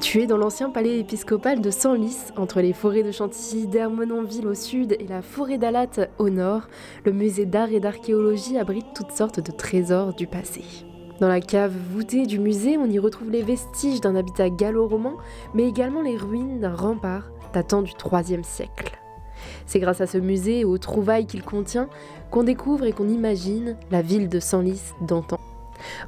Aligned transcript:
Situé 0.00 0.26
dans 0.26 0.38
l'ancien 0.38 0.70
palais 0.70 0.98
épiscopal 0.98 1.60
de 1.60 1.70
Senlis, 1.70 2.32
entre 2.38 2.62
les 2.62 2.72
forêts 2.72 3.02
de 3.02 3.12
Chantilly 3.12 3.66
d'Hermenonville 3.66 4.46
au 4.46 4.54
sud 4.54 4.96
et 4.98 5.06
la 5.06 5.20
forêt 5.20 5.58
d'Alate 5.58 6.08
au 6.16 6.30
nord, 6.30 6.62
le 7.04 7.12
musée 7.12 7.44
d'art 7.44 7.70
et 7.70 7.80
d'archéologie 7.80 8.56
abrite 8.56 8.86
toutes 8.94 9.12
sortes 9.12 9.40
de 9.40 9.52
trésors 9.52 10.14
du 10.14 10.26
passé. 10.26 10.64
Dans 11.20 11.28
la 11.28 11.42
cave 11.42 11.74
voûtée 11.92 12.24
du 12.24 12.38
musée, 12.38 12.78
on 12.78 12.86
y 12.86 12.98
retrouve 12.98 13.30
les 13.30 13.42
vestiges 13.42 14.00
d'un 14.00 14.16
habitat 14.16 14.48
gallo-roman, 14.48 15.18
mais 15.52 15.68
également 15.68 16.00
les 16.00 16.16
ruines 16.16 16.60
d'un 16.60 16.74
rempart 16.74 17.30
datant 17.52 17.82
du 17.82 17.92
IIIe 18.10 18.42
siècle. 18.42 18.98
C'est 19.66 19.80
grâce 19.80 20.00
à 20.00 20.06
ce 20.06 20.16
musée 20.16 20.60
et 20.60 20.64
aux 20.64 20.78
trouvailles 20.78 21.26
qu'il 21.26 21.42
contient 21.42 21.90
qu'on 22.30 22.44
découvre 22.44 22.86
et 22.86 22.92
qu'on 22.92 23.10
imagine 23.10 23.76
la 23.90 24.00
ville 24.00 24.30
de 24.30 24.40
Senlis 24.40 24.94
d'antan. 25.02 25.38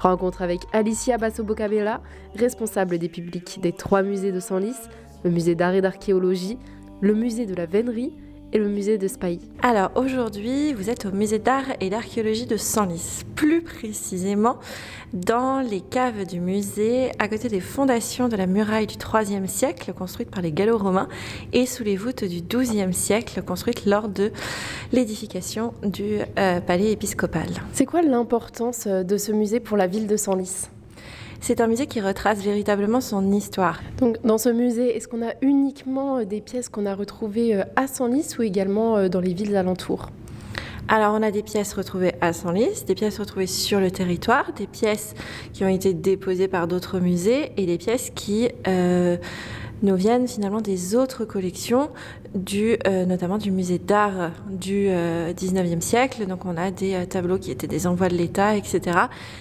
Rencontre 0.01 0.43
avec 0.43 0.61
Alicia 0.73 1.19
Basso-Bocabella, 1.19 2.01
responsable 2.35 2.99
des 2.99 3.09
publics 3.09 3.61
des 3.61 3.73
trois 3.73 4.03
musées 4.03 4.33
de 4.33 4.41
Senlis, 4.41 4.77
le 5.25 5.31
musée 5.31 5.55
d'art 5.55 5.75
et 5.75 5.81
d'archéologie, 5.81 6.59
le 7.01 7.15
musée 7.15 7.47
de 7.47 7.55
la 7.55 7.67
Vénerie 7.67 8.13
et 8.53 8.59
le 8.59 8.69
musée 8.69 8.99
de 8.99 9.09
Spahi. 9.09 9.41
Alors 9.63 9.91
aujourd'hui, 9.95 10.73
vous 10.73 10.91
êtes 10.91 11.07
au 11.07 11.13
musée 11.13 11.39
d'art 11.39 11.65
et 11.81 11.91
d'archéologie 11.91 12.47
de 12.47 12.57
Senlis, 12.57 13.23
plus 13.35 13.63
précisément 13.63 14.59
dans 15.13 15.61
les 15.61 15.81
caves 15.81 16.27
du 16.27 16.41
musée, 16.41 17.11
à 17.19 17.29
côté 17.29 17.49
des 17.49 17.61
fondations 17.61 18.29
de 18.29 18.37
la 18.37 18.47
muraille 18.47 18.87
du 18.87 18.97
IIIe 18.97 19.49
siècle, 19.49 19.93
construite 19.93 20.31
par 20.31 20.43
les 20.43 20.53
Gallo-Romains, 20.53 21.09
et 21.53 21.67
sous 21.67 21.85
les 21.85 21.97
voûtes 21.97 22.25
du 22.25 22.41
XIIe 22.43 22.95
siècle, 22.95 23.43
construites 23.43 23.87
lors 23.87 24.09
de 24.09 24.33
l'édification 24.93 25.75
du 25.83 26.19
euh, 26.39 26.61
palais 26.61 26.93
épiscopal. 26.93 27.49
C'est 27.73 27.87
quoi 27.87 28.03
l'importance 28.03 28.87
euh, 28.87 29.03
de 29.03 29.17
ce 29.17 29.33
musée 29.33 29.61
pour 29.61 29.77
la 29.77 29.87
ville 29.87 30.07
de 30.07 30.17
Senlis? 30.17 30.69
C'est 31.43 31.61
un 31.61 31.67
musée 31.67 31.89
qui 31.89 32.01
retrace 32.01 32.39
véritablement 32.39 33.01
son 33.01 33.33
histoire. 33.33 33.83
Donc, 33.99 34.17
dans 34.25 34.39
ce 34.39 34.49
musée, 34.49 34.97
est-ce 34.97 35.09
qu'on 35.09 35.27
a 35.27 35.35
uniquement 35.43 36.19
euh, 36.19 36.25
des 36.25 36.41
pièces 36.41 36.69
qu'on 36.69 36.87
a 36.87 36.95
retrouvées 36.95 37.57
euh, 37.57 37.65
à 37.75 37.89
Senlis 37.89 38.37
ou 38.39 38.43
également 38.43 38.97
euh, 38.97 39.09
dans 39.09 39.21
les 39.21 39.35
villes 39.35 39.57
alentours? 39.57 40.11
Alors, 40.87 41.15
on 41.15 41.23
a 41.23 41.33
des 41.33 41.43
pièces 41.43 41.75
retrouvées 41.75 42.13
à 42.21 42.33
Senlis, 42.33 42.85
des 42.87 42.95
pièces 42.95 43.19
retrouvées 43.19 43.49
sur 43.49 43.81
le 43.81 43.91
territoire, 43.91 44.53
des 44.53 44.69
pièces 44.69 45.15
qui 45.53 45.65
ont 45.65 45.69
été 45.69 45.95
déposées 45.95 46.49
par 46.49 46.69
d'autres 46.69 47.01
musées 47.01 47.53
et 47.57 47.67
des 47.67 47.79
pièces 47.79 48.11
qui 48.15 48.49
nous 49.83 49.97
viennent 49.97 50.29
finalement 50.29 50.61
des 50.61 50.95
autres 50.95 51.25
collections, 51.25 51.91
du, 52.35 52.77
euh, 52.87 53.05
notamment 53.05 53.39
du 53.39 53.51
musée 53.51 53.79
d'art 53.79 54.31
du 54.51 54.89
19e 54.89 55.77
euh, 55.77 55.81
siècle. 55.81 56.27
Donc 56.27 56.45
on 56.45 56.57
a 56.57 56.71
des 56.71 56.95
euh, 56.95 57.07
tableaux 57.07 57.39
qui 57.39 57.51
étaient 57.51 57.67
des 57.67 57.87
envois 57.87 58.09
de 58.09 58.15
l'État, 58.15 58.57
etc. 58.57 58.99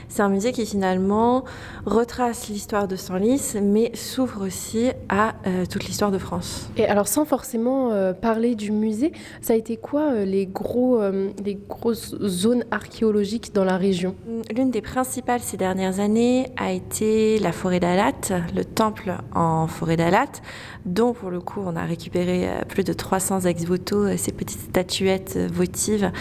C'est 0.10 0.22
un 0.22 0.30
musée 0.30 0.52
qui 0.52 0.66
finalement 0.66 1.44
retrace 1.86 2.50
l'histoire 2.50 2.88
de 2.88 2.96
Senlis, 2.96 3.56
mais 3.62 3.92
s'ouvre 3.96 4.46
aussi 4.46 4.92
à 5.10 5.34
toute 5.70 5.86
l'histoire 5.86 6.12
de 6.12 6.18
France. 6.18 6.70
Et 6.78 6.86
alors 6.86 7.08
sans 7.08 7.26
forcément 7.26 7.92
parler 8.14 8.56
du 8.56 8.72
musée, 8.72 9.12
ça 9.42 9.54
a 9.54 9.56
été 9.56 9.78
quoi 9.78 10.14
les, 10.26 10.46
gros, 10.46 11.02
les 11.44 11.56
grosses 11.56 12.16
zones 12.22 12.64
archéologiques 12.72 13.54
dans 13.54 13.64
la 13.64 13.78
région? 13.78 14.16
L'une 14.56 14.72
des 14.72 14.82
principales 14.82 15.42
ces 15.42 15.58
dernières 15.58 16.00
années 16.00 16.52
a 16.58 16.72
été 16.72 17.40
la 17.40 17.52
forêt 17.52 17.80
d'Alat, 17.80 18.42
le 18.56 18.66
temple 18.66 19.14
en 19.34 19.68
forêt 19.68 19.98
d'Alat 19.98 20.42
dont 20.86 21.14
pour 21.14 21.30
le 21.30 21.40
coup 21.40 21.62
on 21.66 21.76
a 21.76 21.84
récupéré 21.84 22.50
euh, 22.50 22.62
de 22.84 22.94
300 22.94 23.42
ex-voto, 23.42 24.06
euh, 24.06 24.18
ces 24.18 24.32
petites 24.32 24.62
statuettes 24.62 25.36
euh, 25.38 25.48
votives 25.52 26.12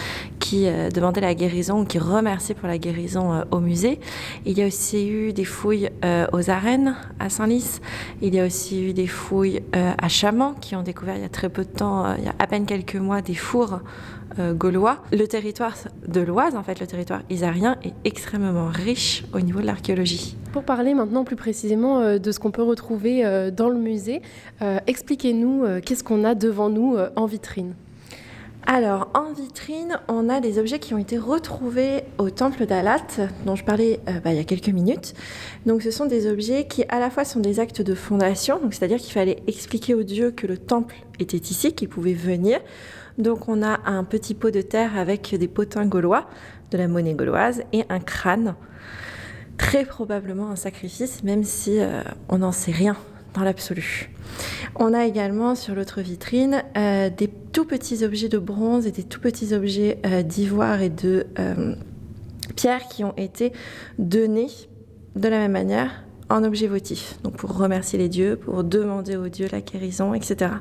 qui 0.51 0.67
demandaient 0.93 1.21
la 1.21 1.33
guérison, 1.33 1.85
qui 1.85 1.97
remerciaient 1.97 2.55
pour 2.55 2.67
la 2.67 2.77
guérison 2.77 3.45
au 3.51 3.61
musée. 3.61 4.01
Il 4.45 4.57
y 4.57 4.61
a 4.61 4.67
aussi 4.67 5.07
eu 5.07 5.31
des 5.31 5.45
fouilles 5.45 5.89
aux 6.33 6.49
arènes 6.49 6.97
à 7.19 7.29
Saint-Lys. 7.29 7.79
Il 8.21 8.35
y 8.35 8.39
a 8.41 8.45
aussi 8.45 8.83
eu 8.83 8.91
des 8.91 9.07
fouilles 9.07 9.61
à 9.71 10.09
Chaman 10.09 10.55
qui 10.59 10.75
ont 10.75 10.81
découvert 10.81 11.15
il 11.15 11.21
y 11.21 11.25
a 11.25 11.29
très 11.29 11.47
peu 11.47 11.63
de 11.63 11.69
temps, 11.69 12.15
il 12.17 12.25
y 12.25 12.27
a 12.27 12.35
à 12.37 12.47
peine 12.47 12.65
quelques 12.65 12.97
mois, 12.97 13.21
des 13.21 13.33
fours 13.33 13.79
euh, 14.39 14.53
gaulois. 14.53 15.03
Le 15.11 15.25
territoire 15.25 15.75
de 16.07 16.21
l'Oise, 16.21 16.55
en 16.55 16.63
fait, 16.63 16.79
le 16.79 16.87
territoire 16.87 17.21
isarien, 17.29 17.75
est 17.83 17.93
extrêmement 18.05 18.67
riche 18.67 19.25
au 19.33 19.41
niveau 19.41 19.59
de 19.59 19.65
l'archéologie. 19.65 20.37
Pour 20.53 20.63
parler 20.63 20.93
maintenant 20.93 21.25
plus 21.25 21.35
précisément 21.35 21.99
euh, 21.99 22.17
de 22.17 22.31
ce 22.31 22.39
qu'on 22.39 22.51
peut 22.51 22.63
retrouver 22.63 23.25
euh, 23.25 23.51
dans 23.51 23.67
le 23.67 23.77
musée, 23.77 24.21
expliquez-nous 24.87 25.65
qu'est-ce 25.83 26.03
qu'on 26.03 26.23
a 26.23 26.35
devant 26.35 26.69
nous 26.69 26.95
en 27.15 27.25
vitrine. 27.25 27.73
Alors, 28.67 29.09
en 29.13 29.33
vitrine, 29.33 29.99
on 30.07 30.29
a 30.29 30.39
des 30.39 30.59
objets 30.59 30.79
qui 30.79 30.93
ont 30.93 30.97
été 30.97 31.17
retrouvés 31.17 32.03
au 32.19 32.29
temple 32.29 32.65
d'Alat, 32.65 33.01
dont 33.45 33.55
je 33.55 33.63
parlais 33.65 33.99
bah, 34.23 34.31
il 34.31 34.35
y 34.35 34.39
a 34.39 34.43
quelques 34.43 34.69
minutes. 34.69 35.13
Donc, 35.65 35.81
ce 35.81 35.91
sont 35.91 36.05
des 36.05 36.29
objets 36.31 36.67
qui, 36.67 36.85
à 36.87 36.99
la 36.99 37.09
fois, 37.09 37.25
sont 37.25 37.39
des 37.39 37.59
actes 37.59 37.81
de 37.81 37.95
fondation, 37.95 38.61
c'est-à-dire 38.69 38.99
qu'il 38.99 39.13
fallait 39.13 39.41
expliquer 39.47 39.93
aux 39.95 40.03
dieux 40.03 40.31
que 40.31 40.47
le 40.47 40.57
temple 40.57 40.95
était 41.19 41.37
ici, 41.37 41.73
qu'ils 41.73 41.89
pouvaient 41.89 42.13
venir. 42.13 42.59
Donc 43.17 43.49
on 43.49 43.61
a 43.61 43.79
un 43.85 44.03
petit 44.03 44.33
pot 44.33 44.51
de 44.51 44.61
terre 44.61 44.97
avec 44.97 45.35
des 45.35 45.47
potins 45.47 45.85
gaulois, 45.85 46.27
de 46.71 46.77
la 46.77 46.87
monnaie 46.87 47.13
gauloise, 47.13 47.63
et 47.73 47.83
un 47.89 47.99
crâne. 47.99 48.55
Très 49.57 49.85
probablement 49.85 50.49
un 50.49 50.55
sacrifice, 50.55 51.23
même 51.23 51.43
si 51.43 51.79
euh, 51.79 52.01
on 52.29 52.39
n'en 52.39 52.51
sait 52.51 52.71
rien 52.71 52.95
dans 53.33 53.43
l'absolu. 53.43 54.11
On 54.75 54.93
a 54.93 55.05
également 55.05 55.55
sur 55.55 55.75
l'autre 55.75 56.01
vitrine 56.01 56.63
euh, 56.77 57.09
des 57.09 57.27
tout 57.27 57.65
petits 57.65 58.03
objets 58.03 58.29
de 58.29 58.37
bronze 58.37 58.87
et 58.87 58.91
des 58.91 59.03
tout 59.03 59.19
petits 59.19 59.53
objets 59.53 59.99
euh, 60.05 60.21
d'ivoire 60.21 60.81
et 60.81 60.89
de 60.89 61.27
pierre 62.55 62.87
qui 62.87 63.03
ont 63.03 63.13
été 63.17 63.53
donnés 63.97 64.49
de 65.15 65.27
la 65.27 65.37
même 65.37 65.51
manière 65.51 66.03
en 66.31 66.43
objet 66.43 66.67
votif, 66.67 67.17
donc 67.23 67.35
pour 67.35 67.55
remercier 67.55 67.99
les 67.99 68.09
dieux, 68.09 68.35
pour 68.35 68.63
demander 68.63 69.17
aux 69.17 69.29
dieux 69.29 69.47
la 69.51 69.61
guérison, 69.61 70.13
etc. 70.13 70.51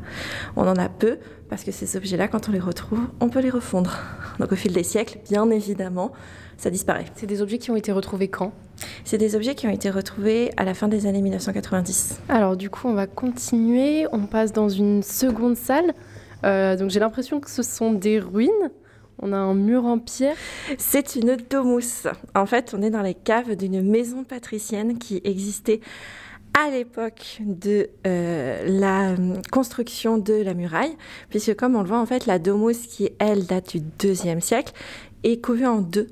On 0.56 0.66
en 0.66 0.76
a 0.76 0.88
peu, 0.88 1.18
parce 1.48 1.64
que 1.64 1.72
ces 1.72 1.96
objets-là, 1.96 2.28
quand 2.28 2.48
on 2.48 2.52
les 2.52 2.60
retrouve, 2.60 3.00
on 3.20 3.28
peut 3.28 3.40
les 3.40 3.50
refondre. 3.50 3.98
Donc 4.38 4.52
au 4.52 4.56
fil 4.56 4.72
des 4.72 4.82
siècles, 4.82 5.18
bien 5.28 5.48
évidemment, 5.50 6.12
ça 6.56 6.70
disparaît. 6.70 7.06
C'est 7.14 7.26
des 7.26 7.42
objets 7.42 7.58
qui 7.58 7.70
ont 7.70 7.76
été 7.76 7.92
retrouvés 7.92 8.28
quand? 8.28 8.52
C'est 9.04 9.18
des 9.18 9.34
objets 9.34 9.54
qui 9.54 9.66
ont 9.66 9.70
été 9.70 9.90
retrouvés 9.90 10.52
à 10.56 10.64
la 10.64 10.74
fin 10.74 10.88
des 10.88 11.06
années 11.06 11.22
1990. 11.22 12.20
Alors 12.28 12.56
du 12.56 12.70
coup, 12.70 12.88
on 12.88 12.94
va 12.94 13.06
continuer, 13.06 14.06
on 14.12 14.26
passe 14.26 14.52
dans 14.52 14.68
une 14.68 15.02
seconde 15.02 15.56
salle. 15.56 15.94
Euh, 16.44 16.76
donc 16.76 16.90
j'ai 16.90 17.00
l'impression 17.00 17.40
que 17.40 17.50
ce 17.50 17.62
sont 17.62 17.92
des 17.92 18.18
ruines. 18.18 18.70
On 19.22 19.32
a 19.32 19.36
un 19.36 19.54
mur 19.54 19.84
en 19.84 19.98
pierre. 19.98 20.36
C'est 20.78 21.16
une 21.16 21.36
domus. 21.36 22.06
En 22.34 22.46
fait, 22.46 22.74
on 22.76 22.82
est 22.82 22.90
dans 22.90 23.02
les 23.02 23.14
caves 23.14 23.54
d'une 23.54 23.82
maison 23.82 24.24
patricienne 24.24 24.98
qui 24.98 25.20
existait 25.24 25.80
à 26.58 26.70
l'époque 26.70 27.38
de 27.40 27.90
euh, 28.06 28.64
la 28.66 29.14
construction 29.52 30.18
de 30.18 30.34
la 30.34 30.54
muraille, 30.54 30.96
puisque 31.28 31.54
comme 31.54 31.76
on 31.76 31.82
le 31.82 31.88
voit, 31.88 32.00
en 32.00 32.06
fait, 32.06 32.26
la 32.26 32.38
domus, 32.38 32.86
qui 32.88 33.10
elle 33.18 33.46
date 33.46 33.76
du 33.76 33.80
deuxième 33.98 34.40
siècle, 34.40 34.72
est 35.22 35.40
couvée 35.40 35.66
en 35.66 35.80
deux 35.80 36.08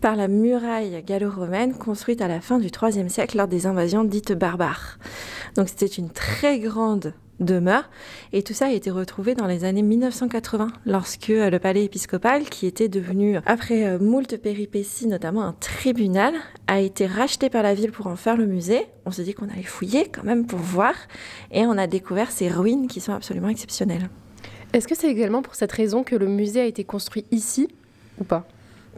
par 0.00 0.14
la 0.14 0.28
muraille 0.28 1.02
gallo-romaine 1.04 1.74
construite 1.74 2.20
à 2.20 2.28
la 2.28 2.40
fin 2.40 2.58
du 2.58 2.68
IIIe 2.68 3.10
siècle 3.10 3.36
lors 3.36 3.48
des 3.48 3.66
invasions 3.66 4.04
dites 4.04 4.32
barbares. 4.32 4.98
Donc 5.56 5.68
c'était 5.68 5.86
une 5.86 6.10
très 6.10 6.60
grande 6.60 7.14
demeure. 7.40 7.88
Et 8.32 8.42
tout 8.42 8.54
ça 8.54 8.66
a 8.66 8.70
été 8.70 8.90
retrouvé 8.90 9.34
dans 9.34 9.46
les 9.46 9.64
années 9.64 9.82
1980, 9.82 10.68
lorsque 10.86 11.30
euh, 11.30 11.50
le 11.50 11.58
palais 11.58 11.84
épiscopal, 11.84 12.44
qui 12.44 12.66
était 12.66 12.88
devenu, 12.88 13.38
après 13.46 13.86
euh, 13.86 13.98
moult 13.98 14.36
péripéties, 14.36 15.06
notamment 15.06 15.44
un 15.44 15.52
tribunal, 15.52 16.34
a 16.66 16.80
été 16.80 17.06
racheté 17.06 17.50
par 17.50 17.62
la 17.62 17.74
ville 17.74 17.92
pour 17.92 18.06
en 18.06 18.16
faire 18.16 18.36
le 18.36 18.46
musée. 18.46 18.86
On 19.06 19.10
s'est 19.10 19.24
dit 19.24 19.34
qu'on 19.34 19.48
allait 19.48 19.62
fouiller 19.62 20.08
quand 20.08 20.24
même 20.24 20.46
pour 20.46 20.58
voir. 20.58 20.94
Et 21.50 21.66
on 21.66 21.78
a 21.78 21.86
découvert 21.86 22.30
ces 22.30 22.48
ruines 22.48 22.88
qui 22.88 23.00
sont 23.00 23.12
absolument 23.12 23.48
exceptionnelles. 23.48 24.08
Est-ce 24.72 24.86
que 24.86 24.94
c'est 24.94 25.10
également 25.10 25.42
pour 25.42 25.54
cette 25.54 25.72
raison 25.72 26.04
que 26.04 26.14
le 26.14 26.26
musée 26.26 26.60
a 26.60 26.66
été 26.66 26.84
construit 26.84 27.24
ici 27.30 27.68
ou 28.20 28.24
pas? 28.24 28.46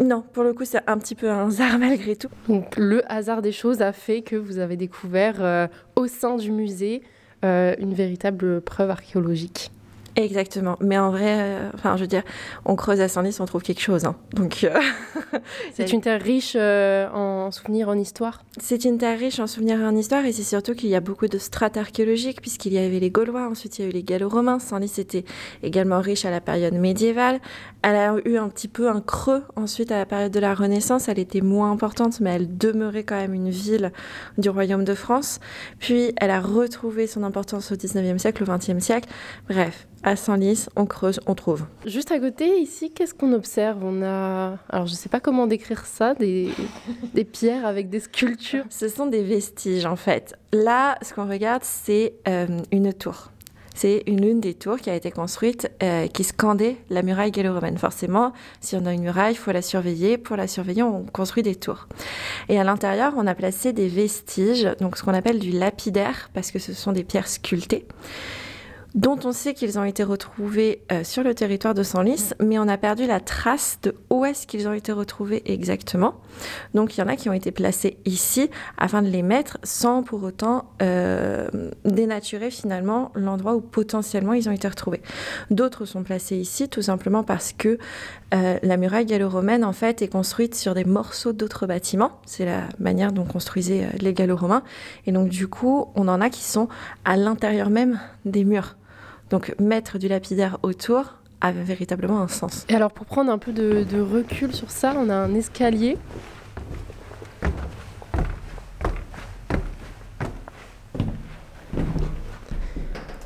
Non, 0.02 0.24
pour 0.32 0.44
le 0.44 0.54
coup, 0.54 0.64
c'est 0.64 0.80
un 0.88 0.98
petit 0.98 1.14
peu 1.14 1.30
un 1.30 1.48
hasard 1.48 1.78
malgré 1.78 2.16
tout. 2.16 2.30
Donc, 2.48 2.76
le 2.76 3.02
hasard 3.12 3.42
des 3.42 3.52
choses 3.52 3.82
a 3.82 3.92
fait 3.92 4.22
que 4.22 4.34
vous 4.34 4.58
avez 4.58 4.76
découvert 4.76 5.36
euh, 5.40 5.68
au 5.94 6.06
sein 6.06 6.36
du 6.36 6.50
musée 6.50 7.02
une 7.42 7.94
véritable 7.94 8.60
preuve 8.60 8.90
archéologique. 8.90 9.70
Exactement. 10.16 10.76
Mais 10.80 10.98
en 10.98 11.10
vrai, 11.10 11.36
euh, 11.38 11.70
enfin, 11.74 11.96
je 11.96 12.02
veux 12.02 12.08
dire, 12.08 12.22
on 12.64 12.74
creuse 12.74 13.00
à 13.00 13.08
Saint-Lys, 13.08 13.38
on 13.40 13.46
trouve 13.46 13.62
quelque 13.62 13.80
chose. 13.80 14.04
Hein. 14.04 14.16
Donc, 14.32 14.64
euh, 14.64 14.78
c'est 15.72 15.92
une 15.92 16.00
terre 16.00 16.20
riche 16.20 16.56
euh, 16.56 17.08
en 17.10 17.50
souvenirs, 17.50 17.88
en 17.88 17.94
histoire. 17.94 18.42
C'est 18.58 18.84
une 18.84 18.98
terre 18.98 19.18
riche 19.18 19.38
en 19.38 19.46
souvenirs 19.46 19.80
et 19.80 19.86
en 19.86 19.94
histoire, 19.94 20.24
et 20.24 20.32
c'est 20.32 20.42
surtout 20.42 20.74
qu'il 20.74 20.88
y 20.88 20.96
a 20.96 21.00
beaucoup 21.00 21.28
de 21.28 21.38
strates 21.38 21.76
archéologiques, 21.76 22.40
puisqu'il 22.40 22.72
y 22.72 22.78
avait 22.78 22.98
les 22.98 23.10
Gaulois, 23.10 23.48
ensuite 23.48 23.78
il 23.78 23.82
y 23.82 23.84
a 23.86 23.88
eu 23.88 23.92
les 23.92 24.02
Gallo-Romains. 24.02 24.58
Saint-Lys 24.58 24.98
était 24.98 25.24
également 25.62 26.00
riche 26.00 26.24
à 26.24 26.30
la 26.30 26.40
période 26.40 26.74
médiévale. 26.74 27.40
Elle 27.82 27.96
a 27.96 28.16
eu 28.24 28.36
un 28.36 28.48
petit 28.48 28.68
peu 28.68 28.90
un 28.90 29.00
creux 29.00 29.42
ensuite 29.56 29.92
à 29.92 29.98
la 29.98 30.06
période 30.06 30.32
de 30.32 30.40
la 30.40 30.54
Renaissance. 30.54 31.08
Elle 31.08 31.20
était 31.20 31.40
moins 31.40 31.70
importante, 31.70 32.20
mais 32.20 32.30
elle 32.30 32.58
demeurait 32.58 33.04
quand 33.04 33.16
même 33.16 33.34
une 33.34 33.50
ville 33.50 33.92
du 34.38 34.50
royaume 34.50 34.84
de 34.84 34.94
France. 34.94 35.38
Puis, 35.78 36.12
elle 36.16 36.30
a 36.30 36.40
retrouvé 36.40 37.06
son 37.06 37.22
importance 37.22 37.70
au 37.70 37.76
19e 37.76 38.18
siècle, 38.18 38.42
au 38.42 38.46
20e 38.46 38.80
siècle. 38.80 39.08
Bref, 39.48 39.86
à 40.02 40.16
Senlis, 40.16 40.66
on 40.76 40.86
creuse, 40.86 41.20
on 41.26 41.34
trouve. 41.34 41.64
Juste 41.86 42.10
à 42.10 42.18
côté, 42.18 42.60
ici, 42.60 42.90
qu'est-ce 42.90 43.14
qu'on 43.14 43.32
observe? 43.32 43.84
On 43.84 44.02
a, 44.02 44.56
alors 44.68 44.86
je 44.86 44.92
ne 44.92 44.96
sais 44.96 45.08
pas 45.08 45.20
comment 45.20 45.46
décrire 45.46 45.84
ça, 45.86 46.14
des, 46.14 46.50
des 47.14 47.24
pierres 47.24 47.66
avec 47.66 47.90
des 47.90 48.00
sculptures. 48.00 48.64
Ce 48.70 48.88
sont 48.88 49.06
des 49.06 49.22
vestiges 49.22 49.86
en 49.86 49.96
fait. 49.96 50.36
Là, 50.52 50.98
ce 51.02 51.14
qu'on 51.14 51.28
regarde, 51.28 51.62
c'est 51.64 52.14
euh, 52.28 52.46
une 52.72 52.92
tour. 52.92 53.30
C'est 53.74 54.02
une 54.06 54.20
l'une 54.20 54.40
des 54.40 54.52
tours 54.54 54.78
qui 54.78 54.90
a 54.90 54.94
été 54.94 55.10
construite 55.10 55.70
euh, 55.82 56.06
qui 56.08 56.24
scandait 56.24 56.76
la 56.90 57.02
muraille 57.02 57.30
gallo-romaine. 57.30 57.78
Forcément, 57.78 58.32
si 58.60 58.76
on 58.76 58.84
a 58.84 58.92
une 58.92 59.02
muraille, 59.02 59.32
il 59.34 59.38
faut 59.38 59.52
la 59.52 59.62
surveiller. 59.62 60.18
Pour 60.18 60.36
la 60.36 60.46
surveiller, 60.46 60.82
on 60.82 61.04
construit 61.04 61.42
des 61.42 61.54
tours. 61.54 61.88
Et 62.48 62.58
à 62.58 62.64
l'intérieur, 62.64 63.14
on 63.16 63.26
a 63.26 63.34
placé 63.34 63.72
des 63.72 63.88
vestiges, 63.88 64.68
donc 64.80 64.98
ce 64.98 65.02
qu'on 65.02 65.14
appelle 65.14 65.38
du 65.38 65.52
lapidaire, 65.52 66.30
parce 66.34 66.50
que 66.50 66.58
ce 66.58 66.74
sont 66.74 66.92
des 66.92 67.04
pierres 67.04 67.28
sculptées 67.28 67.86
dont 68.94 69.18
on 69.24 69.32
sait 69.32 69.54
qu'ils 69.54 69.78
ont 69.78 69.84
été 69.84 70.02
retrouvés 70.02 70.82
euh, 70.90 71.04
sur 71.04 71.22
le 71.22 71.34
territoire 71.34 71.74
de 71.74 71.82
Senlis, 71.82 72.30
mais 72.40 72.58
on 72.58 72.68
a 72.68 72.76
perdu 72.76 73.06
la 73.06 73.20
trace 73.20 73.78
de 73.82 73.94
où 74.10 74.24
est-ce 74.24 74.46
qu'ils 74.46 74.66
ont 74.68 74.72
été 74.72 74.92
retrouvés 74.92 75.42
exactement. 75.46 76.14
Donc 76.74 76.96
il 76.96 77.00
y 77.00 77.02
en 77.02 77.06
a 77.06 77.16
qui 77.16 77.28
ont 77.28 77.32
été 77.32 77.52
placés 77.52 77.98
ici 78.04 78.50
afin 78.78 79.02
de 79.02 79.08
les 79.08 79.22
mettre 79.22 79.58
sans 79.62 80.02
pour 80.02 80.22
autant 80.22 80.70
euh, 80.82 81.48
dénaturer 81.84 82.50
finalement 82.50 83.12
l'endroit 83.14 83.54
où 83.54 83.60
potentiellement 83.60 84.32
ils 84.32 84.48
ont 84.48 84.52
été 84.52 84.66
retrouvés. 84.66 85.02
D'autres 85.50 85.84
sont 85.84 86.02
placés 86.02 86.36
ici 86.36 86.68
tout 86.68 86.82
simplement 86.82 87.22
parce 87.22 87.52
que 87.52 87.78
euh, 88.34 88.58
la 88.62 88.76
muraille 88.76 89.06
gallo-romaine 89.06 89.64
en 89.64 89.72
fait 89.72 90.02
est 90.02 90.08
construite 90.08 90.54
sur 90.54 90.74
des 90.74 90.84
morceaux 90.84 91.32
d'autres 91.32 91.66
bâtiments. 91.66 92.20
C'est 92.26 92.44
la 92.44 92.62
manière 92.78 93.12
dont 93.12 93.24
construisaient 93.24 93.88
les 94.00 94.14
gallo-romains. 94.14 94.62
Et 95.06 95.12
donc 95.12 95.28
du 95.28 95.46
coup, 95.48 95.86
on 95.94 96.08
en 96.08 96.20
a 96.20 96.30
qui 96.30 96.42
sont 96.42 96.68
à 97.04 97.16
l'intérieur 97.16 97.70
même 97.70 98.00
des 98.24 98.44
murs. 98.44 98.76
Donc 99.30 99.54
mettre 99.60 99.98
du 99.98 100.08
lapidaire 100.08 100.58
autour 100.62 101.14
a 101.40 101.52
véritablement 101.52 102.20
un 102.20 102.28
sens. 102.28 102.66
Et 102.68 102.74
alors 102.74 102.92
pour 102.92 103.06
prendre 103.06 103.32
un 103.32 103.38
peu 103.38 103.52
de, 103.52 104.00
recul 104.00 104.52
sur 104.52 104.70
ça, 104.70 104.94
on 104.96 105.08
a 105.08 105.14
un 105.14 105.34
escalier. 105.34 105.96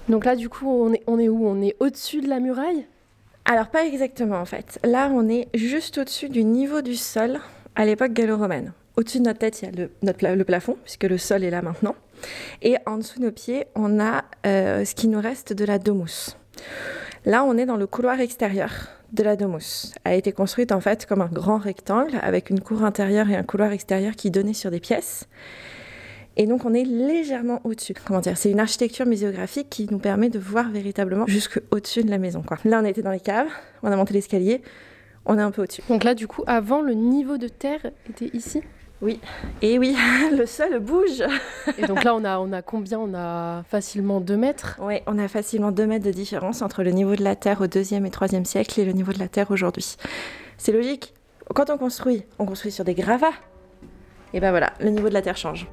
Donc 0.08 0.26
là, 0.26 0.36
du 0.36 0.50
coup, 0.50 0.68
on 0.68 0.92
est, 0.92 1.02
on 1.06 1.18
est 1.18 1.28
où? 1.28 1.46
On 1.48 1.60
est 1.62 1.74
au-dessus 1.80 2.20
de 2.20 2.28
la 2.28 2.38
muraille? 2.38 2.86
Alors, 3.46 3.68
pas 3.68 3.84
exactement, 3.84 4.38
en 4.38 4.44
fait. 4.44 4.78
Là, 4.84 5.10
on 5.12 5.28
est 5.28 5.48
juste 5.54 5.98
au-dessus 5.98 6.28
du 6.28 6.44
niveau 6.44 6.82
du 6.82 6.94
sol 6.94 7.40
à 7.74 7.84
l'époque 7.84 8.12
gallo-romaine. 8.12 8.72
Au-dessus 8.96 9.18
de 9.18 9.24
notre 9.24 9.40
tête, 9.40 9.60
il 9.62 9.64
y 9.64 9.68
a 9.68 9.72
le, 9.72 9.90
notre, 10.02 10.26
le 10.26 10.44
plafond, 10.44 10.76
puisque 10.84 11.04
le 11.04 11.18
sol 11.18 11.42
est 11.42 11.50
là 11.50 11.62
maintenant. 11.62 11.96
Et 12.62 12.76
en 12.86 12.98
dessous 12.98 13.18
de 13.20 13.26
nos 13.26 13.32
pieds, 13.32 13.66
on 13.74 14.00
a 14.00 14.24
euh, 14.46 14.84
ce 14.84 14.94
qui 14.94 15.08
nous 15.08 15.20
reste 15.20 15.52
de 15.52 15.64
la 15.64 15.78
domus. 15.78 16.36
Là, 17.24 17.44
on 17.44 17.56
est 17.56 17.66
dans 17.66 17.76
le 17.76 17.86
couloir 17.86 18.20
extérieur 18.20 18.70
de 19.12 19.22
la 19.22 19.36
domus. 19.36 19.94
Elle 20.04 20.12
a 20.12 20.16
été 20.16 20.32
construite 20.32 20.72
en 20.72 20.80
fait 20.80 21.06
comme 21.06 21.22
un 21.22 21.30
grand 21.32 21.58
rectangle 21.58 22.18
avec 22.22 22.50
une 22.50 22.60
cour 22.60 22.84
intérieure 22.84 23.30
et 23.30 23.36
un 23.36 23.42
couloir 23.42 23.72
extérieur 23.72 24.14
qui 24.14 24.30
donnait 24.30 24.54
sur 24.54 24.70
des 24.70 24.80
pièces. 24.80 25.28
Et 26.36 26.46
donc, 26.46 26.64
on 26.64 26.74
est 26.74 26.84
légèrement 26.84 27.60
au-dessus. 27.64 27.94
Comment 28.04 28.20
dire? 28.20 28.36
C'est 28.36 28.50
une 28.50 28.58
architecture 28.58 29.06
muséographique 29.06 29.70
qui 29.70 29.86
nous 29.90 29.98
permet 29.98 30.30
de 30.30 30.38
voir 30.38 30.68
véritablement 30.68 31.26
jusqu'au-dessus 31.28 32.02
de 32.02 32.10
la 32.10 32.18
maison. 32.18 32.42
Quoi. 32.42 32.58
Là, 32.64 32.80
on 32.82 32.86
était 32.86 33.02
dans 33.02 33.12
les 33.12 33.20
caves, 33.20 33.46
on 33.82 33.92
a 33.92 33.96
monté 33.96 34.14
l'escalier, 34.14 34.60
on 35.26 35.38
est 35.38 35.42
un 35.42 35.52
peu 35.52 35.62
au-dessus. 35.62 35.82
Donc 35.88 36.02
là, 36.02 36.14
du 36.14 36.26
coup, 36.26 36.42
avant, 36.46 36.80
le 36.80 36.94
niveau 36.94 37.38
de 37.38 37.46
terre 37.46 37.80
était 38.08 38.36
ici? 38.36 38.62
Oui, 39.04 39.20
et 39.60 39.78
oui, 39.78 39.94
le 40.32 40.46
sol 40.46 40.78
bouge. 40.78 41.22
et 41.76 41.86
donc 41.86 42.04
là, 42.04 42.14
on 42.14 42.24
a, 42.24 42.38
on 42.38 42.52
a 42.52 42.62
combien? 42.62 42.98
On 42.98 43.12
a 43.14 43.62
facilement 43.64 44.18
2 44.18 44.36
mètres? 44.38 44.78
Oui, 44.80 44.94
on 45.06 45.18
a 45.18 45.28
facilement 45.28 45.72
2 45.72 45.86
mètres 45.86 46.06
de 46.06 46.10
différence 46.10 46.62
entre 46.62 46.82
le 46.82 46.90
niveau 46.90 47.14
de 47.14 47.22
la 47.22 47.36
Terre 47.36 47.60
au 47.60 47.66
2e 47.66 48.06
et 48.06 48.08
3e 48.08 48.46
siècle 48.46 48.80
et 48.80 48.84
le 48.86 48.92
niveau 48.92 49.12
de 49.12 49.18
la 49.18 49.28
Terre 49.28 49.50
aujourd'hui. 49.50 49.96
C'est 50.56 50.72
logique. 50.72 51.12
Quand 51.54 51.68
on 51.68 51.76
construit, 51.76 52.24
on 52.38 52.46
construit 52.46 52.72
sur 52.72 52.84
des 52.84 52.94
gravats. 52.94 53.34
Et 54.32 54.40
ben 54.40 54.50
voilà, 54.50 54.72
le 54.80 54.88
niveau 54.88 55.10
de 55.10 55.14
la 55.14 55.20
Terre 55.20 55.36
change. 55.36 55.68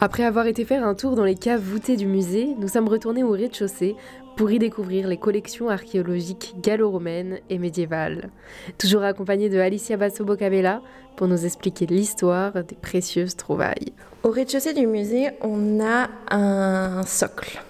Après 0.00 0.24
avoir 0.24 0.46
été 0.46 0.64
faire 0.64 0.86
un 0.86 0.94
tour 0.94 1.16
dans 1.16 1.24
les 1.24 1.34
caves 1.34 1.60
voûtées 1.60 1.96
du 1.96 2.06
musée, 2.06 2.48
nous 2.58 2.68
sommes 2.68 2.88
retournés 2.88 3.22
au 3.22 3.30
rez-de-chaussée 3.30 3.94
pour 4.36 4.50
y 4.50 4.58
découvrir 4.58 5.08
les 5.08 5.16
collections 5.16 5.68
archéologiques 5.68 6.54
gallo-romaines 6.60 7.38
et 7.50 7.58
médiévales. 7.58 8.30
Toujours 8.78 9.02
accompagnée 9.02 9.48
de 9.48 9.58
Alicia 9.58 9.96
Basso-Bocabella 9.96 10.82
pour 11.16 11.28
nous 11.28 11.44
expliquer 11.44 11.86
l'histoire 11.86 12.52
des 12.52 12.74
précieuses 12.74 13.36
trouvailles. 13.36 13.92
Au 14.22 14.30
rez-de-chaussée 14.30 14.74
du 14.74 14.86
musée, 14.86 15.30
on 15.42 15.80
a 15.80 16.08
un 16.30 17.02
socle. 17.04 17.62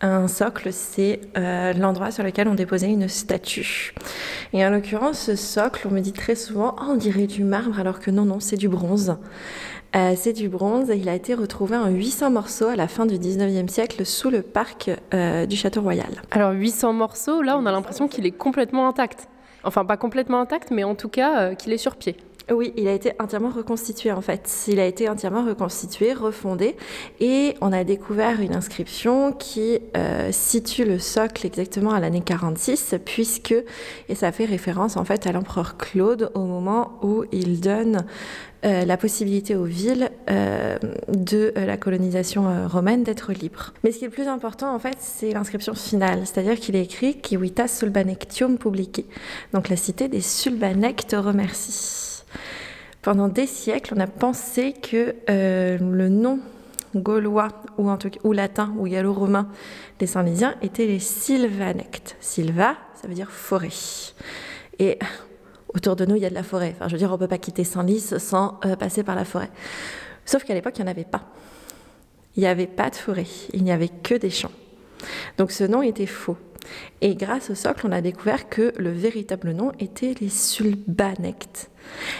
Un 0.00 0.28
socle, 0.28 0.72
c'est 0.72 1.20
euh, 1.36 1.72
l'endroit 1.74 2.10
sur 2.10 2.24
lequel 2.24 2.48
on 2.48 2.54
déposait 2.54 2.90
une 2.90 3.08
statue. 3.08 3.92
Et 4.52 4.64
en 4.64 4.70
l'occurrence, 4.70 5.18
ce 5.18 5.36
socle, 5.36 5.86
on 5.88 5.90
me 5.90 6.00
dit 6.00 6.12
très 6.12 6.34
souvent, 6.34 6.74
oh, 6.80 6.84
on 6.90 6.96
dirait 6.96 7.26
du 7.26 7.44
marbre, 7.44 7.78
alors 7.78 8.00
que 8.00 8.10
non, 8.10 8.24
non, 8.24 8.40
c'est 8.40 8.56
du 8.56 8.68
bronze. 8.68 9.16
Euh, 9.96 10.12
c'est 10.16 10.32
du 10.32 10.48
bronze 10.48 10.88
et 10.90 10.96
il 10.96 11.08
a 11.08 11.14
été 11.14 11.34
retrouvé 11.34 11.76
en 11.76 11.88
800 11.88 12.30
morceaux 12.30 12.68
à 12.68 12.76
la 12.76 12.86
fin 12.86 13.06
du 13.06 13.16
19e 13.16 13.68
siècle 13.68 14.06
sous 14.06 14.30
le 14.30 14.42
parc 14.42 14.90
euh, 15.14 15.46
du 15.46 15.56
Château 15.56 15.82
Royal. 15.82 16.10
Alors 16.30 16.52
800 16.52 16.92
morceaux, 16.92 17.42
là 17.42 17.58
on 17.58 17.66
a 17.66 17.72
l'impression 17.72 18.06
qu'il 18.06 18.24
est 18.24 18.30
complètement 18.30 18.88
intact. 18.88 19.28
Enfin 19.64 19.84
pas 19.84 19.96
complètement 19.96 20.40
intact, 20.40 20.70
mais 20.70 20.84
en 20.84 20.94
tout 20.94 21.08
cas 21.08 21.40
euh, 21.40 21.54
qu'il 21.54 21.72
est 21.72 21.78
sur 21.78 21.96
pied. 21.96 22.16
Oui, 22.50 22.72
il 22.76 22.88
a 22.88 22.92
été 22.92 23.12
entièrement 23.20 23.50
reconstitué 23.50 24.12
en 24.12 24.20
fait. 24.20 24.64
Il 24.68 24.80
a 24.80 24.86
été 24.86 25.08
entièrement 25.08 25.44
reconstitué, 25.44 26.12
refondé, 26.12 26.76
et 27.20 27.54
on 27.60 27.72
a 27.72 27.84
découvert 27.84 28.40
une 28.40 28.54
inscription 28.54 29.32
qui 29.32 29.78
situe 30.30 30.84
le 30.84 30.98
socle 30.98 31.46
exactement 31.46 31.92
à 31.92 32.00
l'année 32.00 32.22
46, 32.22 32.96
puisque 33.04 33.54
et 34.08 34.14
ça 34.14 34.32
fait 34.32 34.44
référence 34.44 34.96
en 34.96 35.04
fait 35.04 35.26
à 35.26 35.32
l'empereur 35.32 35.76
Claude 35.76 36.30
au 36.34 36.44
moment 36.44 36.98
où 37.02 37.24
il 37.32 37.60
donne 37.60 38.04
euh, 38.64 38.84
la 38.84 38.98
possibilité 38.98 39.56
aux 39.56 39.64
villes 39.64 40.10
euh, 40.28 40.76
de 41.08 41.54
euh, 41.56 41.64
la 41.64 41.78
colonisation 41.78 42.68
romaine 42.68 43.04
d'être 43.04 43.32
libres. 43.32 43.72
Mais 43.82 43.90
ce 43.90 43.98
qui 43.98 44.04
est 44.04 44.08
le 44.08 44.12
plus 44.12 44.28
important, 44.28 44.74
en 44.74 44.78
fait, 44.78 44.96
c'est 44.98 45.32
l'inscription 45.32 45.74
finale, 45.74 46.20
c'est-à-dire 46.26 46.60
qu'il 46.60 46.76
est 46.76 46.82
écrit 46.82 47.16
Civitas 47.24 47.68
Sulbanectium 47.68 48.58
Publici. 48.58 49.06
Donc 49.54 49.70
la 49.70 49.76
cité 49.76 50.08
des 50.08 50.20
Sulbanec 50.20 51.06
te 51.06 51.16
remercie. 51.16 52.09
Pendant 53.02 53.28
des 53.28 53.46
siècles, 53.46 53.94
on 53.96 54.00
a 54.00 54.06
pensé 54.06 54.72
que 54.74 55.14
le 55.28 56.08
nom 56.08 56.40
gaulois 56.94 57.48
ou, 57.78 58.32
latin 58.32 58.74
ou 58.78 58.86
gallo-romain 58.86 59.48
des 59.98 60.06
Saint-Lysiens 60.06 60.56
était 60.62 60.86
les 60.86 60.98
Sylvanectes. 60.98 62.16
Silva, 62.20 62.76
ça 63.00 63.08
veut 63.08 63.14
dire 63.14 63.30
forêt. 63.30 63.68
Et 64.78 64.98
autour 65.74 65.96
de 65.96 66.04
nous, 66.04 66.16
il 66.16 66.22
y 66.22 66.26
a 66.26 66.30
de 66.30 66.34
la 66.34 66.42
forêt. 66.42 66.74
Enfin, 66.76 66.88
je 66.88 66.92
veux 66.92 66.98
dire, 66.98 67.10
on 67.10 67.14
ne 67.14 67.18
peut 67.18 67.28
pas 67.28 67.38
quitter 67.38 67.64
Senlis 67.64 68.14
sans 68.18 68.58
euh, 68.64 68.76
passer 68.76 69.02
par 69.02 69.14
la 69.14 69.24
forêt. 69.24 69.50
Sauf 70.24 70.44
qu'à 70.44 70.54
l'époque, 70.54 70.74
il 70.78 70.82
n'y 70.82 70.88
en 70.88 70.90
avait 70.90 71.04
pas. 71.04 71.22
Il 72.36 72.40
n'y 72.40 72.46
avait 72.46 72.66
pas 72.66 72.90
de 72.90 72.96
forêt. 72.96 73.26
Il 73.52 73.62
n'y 73.64 73.72
avait 73.72 73.88
que 73.88 74.14
des 74.14 74.30
champs. 74.30 74.52
Donc 75.38 75.50
ce 75.50 75.64
nom 75.64 75.82
était 75.82 76.06
faux. 76.06 76.36
Et 77.00 77.14
grâce 77.14 77.50
au 77.50 77.54
socle, 77.54 77.86
on 77.86 77.92
a 77.92 78.00
découvert 78.00 78.48
que 78.48 78.72
le 78.76 78.90
véritable 78.90 79.52
nom 79.52 79.72
était 79.78 80.14
les 80.20 80.28
Sulbanectes. 80.28 81.70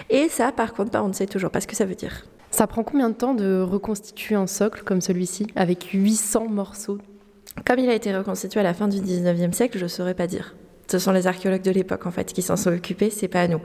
Et 0.08 0.28
ça, 0.28 0.52
par 0.52 0.72
contre, 0.72 0.90
bah, 0.90 1.02
on 1.04 1.08
ne 1.08 1.12
sait 1.12 1.26
toujours 1.26 1.50
pas 1.50 1.60
ce 1.60 1.66
que 1.66 1.76
ça 1.76 1.84
veut 1.84 1.94
dire. 1.94 2.26
Ça 2.50 2.66
prend 2.66 2.82
combien 2.82 3.10
de 3.10 3.14
temps 3.14 3.34
de 3.34 3.60
reconstituer 3.60 4.34
un 4.34 4.46
socle 4.46 4.82
comme 4.82 5.00
celui-ci, 5.00 5.46
avec 5.54 5.90
800 5.92 6.48
morceaux? 6.48 6.98
Comme 7.66 7.78
il 7.78 7.88
a 7.88 7.94
été 7.94 8.16
reconstitué 8.16 8.60
à 8.60 8.62
la 8.64 8.74
fin 8.74 8.88
du 8.88 8.98
19e 8.98 9.52
siècle, 9.52 9.78
je 9.78 9.84
ne 9.84 9.88
saurais 9.88 10.14
pas 10.14 10.26
dire. 10.26 10.54
Ce 10.90 10.98
sont 10.98 11.12
les 11.12 11.28
archéologues 11.28 11.62
de 11.62 11.70
l'époque 11.70 12.06
en 12.06 12.10
fait 12.10 12.32
qui 12.32 12.42
s'en 12.42 12.56
sont 12.56 12.72
occupés, 12.72 13.10
c'est 13.10 13.28
pas 13.28 13.46
nous. 13.46 13.60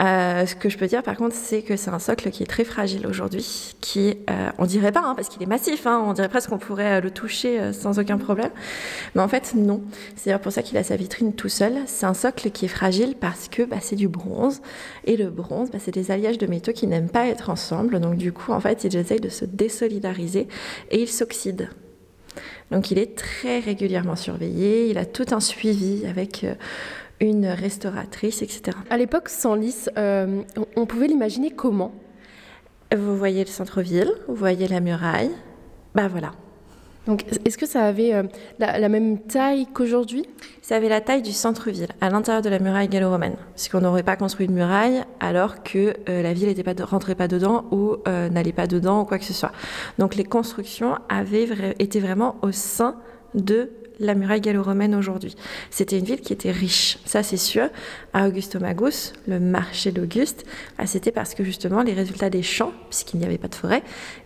Euh, 0.00 0.44
ce 0.44 0.56
que 0.56 0.68
je 0.68 0.76
peux 0.76 0.88
dire 0.88 1.04
par 1.04 1.16
contre, 1.16 1.36
c'est 1.36 1.62
que 1.62 1.76
c'est 1.76 1.90
un 1.90 2.00
socle 2.00 2.32
qui 2.32 2.42
est 2.42 2.46
très 2.46 2.64
fragile 2.64 3.06
aujourd'hui, 3.06 3.76
qui 3.80 4.16
euh, 4.28 4.50
on 4.58 4.66
dirait 4.66 4.90
pas 4.90 5.02
hein, 5.04 5.14
parce 5.14 5.28
qu'il 5.28 5.40
est 5.40 5.46
massif, 5.46 5.86
hein, 5.86 6.02
on 6.04 6.14
dirait 6.14 6.28
presque 6.28 6.50
qu'on 6.50 6.58
pourrait 6.58 6.98
euh, 6.98 7.00
le 7.00 7.12
toucher 7.12 7.72
sans 7.72 8.00
aucun 8.00 8.18
problème, 8.18 8.50
mais 9.14 9.22
en 9.22 9.28
fait 9.28 9.54
non. 9.54 9.82
C'est 10.16 10.36
pour 10.40 10.50
ça 10.50 10.62
qu'il 10.62 10.76
a 10.76 10.82
sa 10.82 10.96
vitrine 10.96 11.32
tout 11.32 11.48
seul. 11.48 11.74
C'est 11.86 12.06
un 12.06 12.14
socle 12.14 12.50
qui 12.50 12.64
est 12.64 12.68
fragile 12.68 13.14
parce 13.20 13.46
que 13.46 13.62
bah, 13.62 13.76
c'est 13.80 13.94
du 13.94 14.08
bronze 14.08 14.60
et 15.04 15.16
le 15.16 15.30
bronze, 15.30 15.70
bah, 15.70 15.78
c'est 15.80 15.94
des 15.94 16.10
alliages 16.10 16.38
de 16.38 16.48
métaux 16.48 16.72
qui 16.72 16.88
n'aiment 16.88 17.08
pas 17.08 17.28
être 17.28 17.50
ensemble, 17.50 18.00
donc 18.00 18.16
du 18.16 18.32
coup 18.32 18.50
en 18.50 18.58
fait 18.58 18.82
ils 18.82 18.96
essayent 18.96 19.20
de 19.20 19.28
se 19.28 19.44
désolidariser 19.44 20.48
et 20.90 21.00
ils 21.00 21.08
s'oxydent. 21.08 21.68
Donc 22.70 22.90
il 22.90 22.98
est 22.98 23.16
très 23.16 23.60
régulièrement 23.60 24.16
surveillé, 24.16 24.88
il 24.88 24.98
a 24.98 25.04
tout 25.04 25.26
un 25.32 25.40
suivi 25.40 26.06
avec 26.06 26.44
euh, 26.44 26.54
une 27.20 27.46
restauratrice, 27.46 28.42
etc. 28.42 28.76
À 28.90 28.96
l'époque, 28.96 29.28
sans 29.28 29.58
euh, 29.96 30.42
on 30.76 30.86
pouvait 30.86 31.06
l'imaginer 31.06 31.50
comment? 31.50 31.94
Vous 32.94 33.16
voyez 33.16 33.44
le 33.44 33.50
centre-ville, 33.50 34.12
vous 34.28 34.34
voyez 34.34 34.68
la 34.68 34.80
muraille, 34.80 35.30
bah 35.94 36.08
voilà. 36.08 36.32
Donc, 37.06 37.24
est-ce 37.44 37.58
que 37.58 37.66
ça 37.66 37.82
avait 37.82 38.14
euh, 38.14 38.22
la, 38.58 38.88
même 38.88 39.18
taille 39.18 39.66
qu'aujourd'hui? 39.72 40.26
Ça 40.62 40.76
avait 40.76 40.88
la 40.88 41.00
taille 41.00 41.22
du 41.22 41.32
centre-ville, 41.32 41.88
à 42.00 42.08
l'intérieur 42.08 42.42
de 42.42 42.48
la 42.48 42.58
muraille 42.58 42.88
gallo-romaine. 42.88 43.36
Puisqu'on 43.54 43.80
n'aurait 43.80 44.02
pas 44.02 44.16
construit 44.16 44.46
de 44.46 44.52
muraille 44.52 45.02
alors 45.20 45.62
que 45.62 45.94
euh, 46.08 46.22
la 46.22 46.32
ville 46.32 46.48
ne 46.48 46.82
rentrait 46.82 47.14
pas 47.14 47.28
dedans 47.28 47.64
ou 47.70 47.96
n'allait 48.06 48.52
pas 48.52 48.66
dedans 48.66 49.02
ou 49.02 49.04
quoi 49.04 49.18
que 49.18 49.24
ce 49.24 49.34
soit. 49.34 49.52
Donc, 49.98 50.14
les 50.14 50.24
constructions 50.24 50.96
avaient 51.08 51.48
été 51.78 52.00
vraiment 52.00 52.36
au 52.42 52.52
sein 52.52 52.96
de 53.34 53.70
la 54.00 54.14
muraille 54.14 54.40
gallo-romaine 54.40 54.94
aujourd'hui. 54.94 55.36
C'était 55.70 55.98
une 55.98 56.04
ville 56.04 56.20
qui 56.20 56.32
était 56.32 56.50
riche, 56.50 56.98
ça 57.04 57.22
c'est 57.22 57.36
sûr. 57.36 57.68
À 58.12 58.28
Augustomagus, 58.28 59.12
le 59.26 59.40
marché 59.40 59.92
d'Auguste, 59.92 60.44
bah, 60.78 60.86
c'était 60.86 61.12
parce 61.12 61.34
que 61.34 61.44
justement 61.44 61.82
les 61.82 61.92
résultats 61.92 62.30
des 62.30 62.42
champs, 62.42 62.72
puisqu'il 62.88 63.20
n'y 63.20 63.26
avait 63.26 63.38
pas 63.38 63.48
de 63.48 63.54
forêt, 63.54 63.82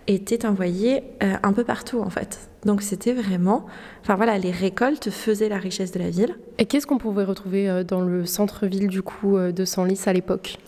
étaient 0.07 0.47
envoyés 0.47 1.03
euh, 1.23 1.35
un 1.43 1.53
peu 1.53 1.65
partout 1.65 2.01
en 2.01 2.11
fait. 2.11 2.49
Donc 2.65 2.83
c'était 2.83 3.13
vraiment, 3.13 3.67
enfin 4.03 4.17
voilà, 4.17 4.37
les 4.39 4.51
récoltes 4.51 5.11
faisaient 5.11 5.49
la 5.49 5.59
richesse 5.59 5.93
de 5.93 5.99
la 5.99 6.11
ville. 6.11 6.37
Et 6.59 6.67
qu'est-ce 6.67 6.87
qu'on 6.87 6.99
pouvait 6.99 7.25
retrouver 7.25 7.69
euh, 7.69 7.85
dans 7.85 8.01
le 8.01 8.27
centre-ville 8.27 8.89
du 8.89 9.03
coup 9.03 9.37
euh, 9.37 9.53
de 9.53 9.65
Senlis 9.65 10.01
à 10.07 10.13
l'époque? 10.13 10.59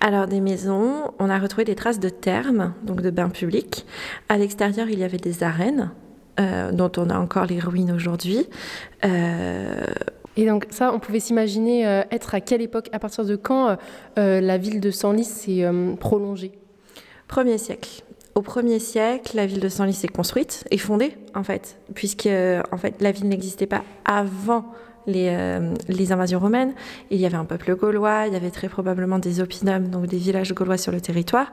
Alors 0.00 0.26
des 0.26 0.40
maisons, 0.40 1.12
on 1.18 1.30
a 1.30 1.38
retrouvé 1.38 1.64
des 1.64 1.74
traces 1.74 2.00
de 2.00 2.08
thermes, 2.08 2.74
donc 2.82 3.02
de 3.02 3.10
bains 3.10 3.28
publics. 3.28 3.86
À 4.28 4.38
l'extérieur, 4.38 4.88
il 4.88 4.98
y 4.98 5.04
avait 5.04 5.18
des 5.18 5.42
arènes, 5.42 5.90
euh, 6.40 6.72
dont 6.72 6.90
on 6.96 7.10
a 7.10 7.18
encore 7.18 7.46
les 7.46 7.60
ruines 7.60 7.92
aujourd'hui. 7.92 8.48
Euh, 9.04 9.86
et 10.36 10.46
donc 10.46 10.66
ça, 10.70 10.92
on 10.92 10.98
pouvait 10.98 11.20
s'imaginer 11.20 11.86
euh, 11.86 12.02
être 12.10 12.34
à 12.34 12.40
quelle 12.40 12.60
époque, 12.60 12.88
à 12.92 12.98
partir 12.98 13.24
de 13.24 13.36
quand 13.36 13.76
la 14.16 14.58
ville 14.58 14.80
de 14.80 14.90
Senlis 14.90 15.24
s'est 15.24 15.64
prolongée? 16.00 16.52
Premier 17.28 17.58
siècle. 17.58 18.02
Au 18.34 18.42
premier 18.42 18.80
siècle, 18.80 19.36
la 19.36 19.46
ville 19.46 19.60
de 19.60 19.68
Senlis 19.68 19.92
s'est 19.92 20.08
construite 20.08 20.64
et 20.72 20.78
fondée, 20.78 21.16
en 21.36 21.44
fait, 21.44 21.78
puisque 21.94 22.28
en 22.72 22.76
fait, 22.78 23.00
la 23.00 23.12
ville 23.12 23.28
n'existait 23.28 23.66
pas 23.66 23.82
avant 24.04 24.64
les, 25.06 25.58
les, 25.88 26.12
invasions 26.12 26.40
romaines. 26.40 26.74
Il 27.10 27.20
y 27.20 27.26
avait 27.26 27.36
un 27.36 27.44
peuple 27.44 27.76
gaulois, 27.76 28.26
il 28.26 28.32
y 28.32 28.36
avait 28.36 28.50
très 28.50 28.68
probablement 28.68 29.20
des 29.20 29.40
opinums, 29.40 29.88
donc 29.88 30.06
des 30.06 30.16
villages 30.16 30.52
gaulois 30.52 30.78
sur 30.78 30.90
le 30.90 31.00
territoire 31.00 31.52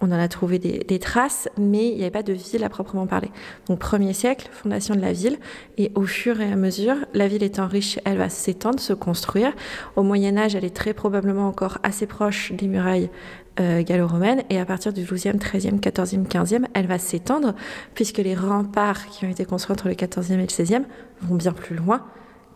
on 0.00 0.06
en 0.12 0.18
a 0.18 0.28
trouvé 0.28 0.58
des, 0.58 0.98
traces, 0.98 1.48
mais 1.58 1.88
il 1.88 1.96
n'y 1.96 2.02
avait 2.02 2.10
pas 2.10 2.22
de 2.22 2.32
ville 2.32 2.64
à 2.64 2.68
proprement 2.68 3.06
parler. 3.06 3.30
Donc 3.68 3.78
premier 3.78 4.12
siècle, 4.12 4.48
fondation 4.52 4.94
de 4.94 5.00
la 5.00 5.12
ville, 5.12 5.38
et 5.78 5.92
au 5.94 6.02
fur 6.02 6.40
et 6.40 6.50
à 6.50 6.56
mesure, 6.56 6.96
la 7.14 7.28
ville 7.28 7.42
étant 7.42 7.66
riche, 7.66 7.98
elle 8.04 8.18
va 8.18 8.28
s'étendre, 8.28 8.80
se 8.80 8.92
construire. 8.92 9.52
Au 9.96 10.02
Moyen 10.02 10.36
Âge, 10.36 10.54
elle 10.54 10.64
est 10.64 10.74
très 10.74 10.94
probablement 10.94 11.46
encore 11.46 11.78
assez 11.82 12.06
proche 12.06 12.52
des 12.52 12.66
murailles 12.66 13.10
euh, 13.58 13.82
gallo-romaines, 13.82 14.42
et 14.48 14.58
à 14.58 14.64
partir 14.64 14.92
du 14.92 15.04
12e, 15.04 15.38
13e, 15.38 15.80
14e, 15.80 16.26
15e, 16.26 16.64
elle 16.74 16.86
va 16.86 16.98
s'étendre, 16.98 17.54
puisque 17.94 18.18
les 18.18 18.34
remparts 18.34 19.06
qui 19.08 19.26
ont 19.26 19.30
été 19.30 19.44
construits 19.44 19.72
entre 19.72 19.88
le 19.88 19.94
14e 19.94 20.34
et 20.34 20.36
le 20.36 20.44
16e 20.44 20.84
vont 21.22 21.36
bien 21.36 21.52
plus 21.52 21.76
loin 21.76 22.06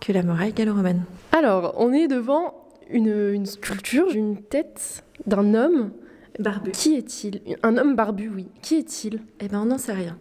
que 0.00 0.12
la 0.12 0.22
muraille 0.22 0.52
gallo-romaine. 0.52 1.04
Alors, 1.32 1.74
on 1.78 1.92
est 1.92 2.08
devant 2.08 2.54
une, 2.90 3.32
une 3.32 3.46
sculpture, 3.46 4.12
une 4.14 4.36
tête 4.36 5.04
d'un 5.26 5.54
homme 5.54 5.90
Barbu. 6.38 6.72
Qui 6.72 6.96
est-il? 6.96 7.40
Un 7.62 7.76
homme 7.76 7.94
barbu, 7.94 8.30
oui. 8.34 8.48
Qui 8.62 8.76
est-il? 8.76 9.20
Eh 9.40 9.48
bien, 9.48 9.62
on 9.62 9.66
n'en 9.66 9.78
sait 9.78 9.92
rien. 9.92 10.18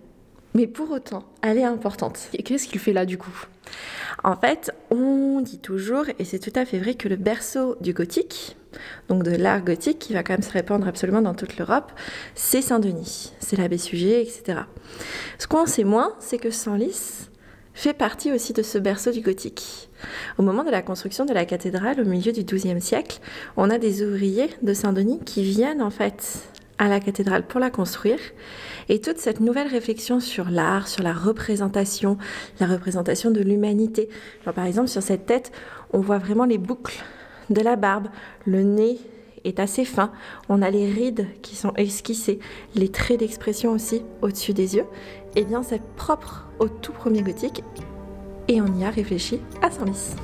Mais 0.53 0.67
pour 0.67 0.91
autant, 0.91 1.23
elle 1.41 1.57
est 1.57 1.63
importante. 1.63 2.29
Qu'est-ce 2.45 2.67
qu'il 2.67 2.79
fait 2.79 2.93
là, 2.93 3.05
du 3.05 3.17
coup? 3.17 3.45
En 4.23 4.35
fait, 4.35 4.71
on 4.91 5.41
dit 5.41 5.57
toujours, 5.57 6.05
et 6.19 6.25
c'est 6.25 6.37
tout 6.37 6.51
à 6.55 6.65
fait 6.65 6.77
vrai, 6.77 6.93
que 6.93 7.07
le 7.07 7.15
berceau 7.15 7.75
du 7.81 7.93
gothique, 7.93 8.55
donc 9.09 9.23
de 9.23 9.31
l'art 9.31 9.63
gothique, 9.63 9.97
qui 9.97 10.13
va 10.13 10.21
quand 10.21 10.33
même 10.33 10.43
se 10.43 10.51
répandre 10.51 10.87
absolument 10.87 11.23
dans 11.23 11.33
toute 11.33 11.57
l'Europe, 11.57 11.91
c'est 12.35 12.61
Saint-Denis, 12.61 13.33
c'est 13.39 13.57
l'abbé 13.57 13.79
Suger, 13.79 14.21
etc. 14.21 14.59
Ce 15.39 15.47
qu'on 15.47 15.65
sait 15.65 15.83
moins, 15.83 16.13
c'est 16.19 16.37
que 16.37 16.51
Senlis 16.51 17.29
fait 17.73 17.93
partie 17.93 18.31
aussi 18.31 18.53
de 18.53 18.61
ce 18.61 18.77
berceau 18.77 19.11
du 19.11 19.21
gothique. 19.21 19.89
Au 20.37 20.43
moment 20.43 20.63
de 20.63 20.69
la 20.69 20.81
construction 20.81 21.25
de 21.25 21.33
la 21.33 21.45
cathédrale 21.45 21.99
au 21.99 22.05
milieu 22.05 22.31
du 22.31 22.43
XIIe 22.43 22.81
siècle, 22.81 23.19
on 23.57 23.69
a 23.69 23.77
des 23.77 24.03
ouvriers 24.03 24.49
de 24.61 24.73
Saint-Denis 24.73 25.19
qui 25.25 25.43
viennent 25.43 25.81
en 25.81 25.89
fait 25.89 26.49
à 26.77 26.87
la 26.87 26.99
cathédrale 26.99 27.45
pour 27.47 27.59
la 27.59 27.69
construire. 27.69 28.19
Et 28.89 28.99
toute 28.99 29.17
cette 29.17 29.39
nouvelle 29.39 29.67
réflexion 29.67 30.19
sur 30.19 30.49
l'art, 30.49 30.87
sur 30.87 31.03
la 31.03 31.13
représentation, 31.13 32.17
la 32.59 32.67
représentation 32.67 33.31
de 33.31 33.41
l'humanité. 33.41 34.09
Par 34.43 34.65
exemple, 34.65 34.89
sur 34.89 35.01
cette 35.01 35.25
tête, 35.25 35.51
on 35.93 35.99
voit 35.99 36.17
vraiment 36.17 36.45
les 36.45 36.57
boucles 36.57 37.03
de 37.49 37.61
la 37.61 37.75
barbe, 37.75 38.07
le 38.45 38.63
nez 38.63 38.99
est 39.43 39.59
assez 39.59 39.85
fin, 39.85 40.11
on 40.49 40.61
a 40.61 40.69
les 40.69 40.89
rides 40.89 41.27
qui 41.41 41.55
sont 41.55 41.73
esquissées, 41.75 42.39
les 42.75 42.89
traits 42.89 43.19
d'expression 43.19 43.71
aussi 43.71 44.03
au-dessus 44.21 44.53
des 44.53 44.75
yeux. 44.75 44.85
Et 45.35 45.41
eh 45.41 45.45
bien, 45.45 45.63
c'est 45.63 45.81
propre 45.95 46.47
au 46.59 46.67
tout 46.67 46.91
premier 46.91 47.21
gothique 47.21 47.63
et 48.47 48.61
on 48.61 48.77
y 48.77 48.83
a 48.83 48.89
réfléchi 48.89 49.39
à 49.61 49.71
Senlis. 49.71 50.15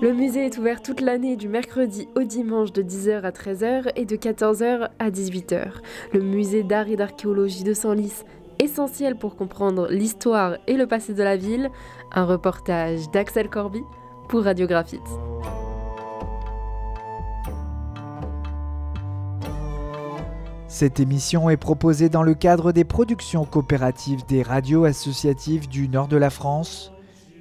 Le 0.00 0.12
musée 0.12 0.46
est 0.46 0.58
ouvert 0.58 0.82
toute 0.82 1.00
l'année 1.00 1.36
du 1.36 1.48
mercredi 1.48 2.08
au 2.16 2.22
dimanche 2.22 2.72
de 2.72 2.82
10h 2.82 3.22
à 3.22 3.30
13h 3.30 3.92
et 3.94 4.04
de 4.04 4.16
14h 4.16 4.88
à 4.98 5.10
18h. 5.10 5.74
Le 6.12 6.20
musée 6.20 6.64
d'art 6.64 6.88
et 6.88 6.96
d'archéologie 6.96 7.62
de 7.62 7.72
Senlis, 7.72 8.24
essentiel 8.58 9.16
pour 9.16 9.36
comprendre 9.36 9.86
l'histoire 9.88 10.56
et 10.66 10.76
le 10.76 10.88
passé 10.88 11.14
de 11.14 11.22
la 11.22 11.36
ville, 11.36 11.70
un 12.12 12.24
reportage 12.24 13.10
d'Axel 13.12 13.48
Corby 13.48 13.82
Cette 20.68 21.00
émission 21.00 21.50
est 21.50 21.58
proposée 21.58 22.08
dans 22.08 22.22
le 22.22 22.34
cadre 22.34 22.72
des 22.72 22.84
productions 22.84 23.44
coopératives 23.44 24.24
des 24.26 24.42
radios 24.42 24.84
associatives 24.84 25.68
du 25.68 25.88
nord 25.88 26.08
de 26.08 26.16
la 26.16 26.30
France, 26.30 26.92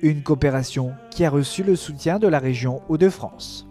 une 0.02 0.22
coopération 0.22 0.92
qui 1.12 1.24
a 1.24 1.30
reçu 1.30 1.64
le 1.64 1.78
soutien 1.78 2.20
de 2.20 2.28
la 2.28 2.40
région 2.40 2.82
Hauts-de-France. 2.90 3.71